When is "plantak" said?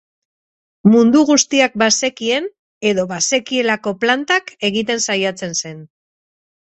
4.05-4.51